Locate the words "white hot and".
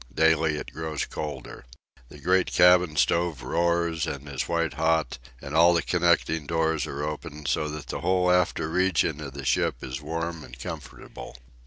4.49-5.53